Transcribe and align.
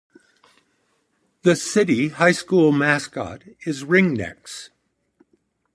The 1.43 1.51
Hill 1.51 1.55
City 1.57 2.07
High 2.07 2.31
School 2.31 2.71
mascot 2.71 3.43
is 3.67 3.83
Ringnecks. 3.83 4.69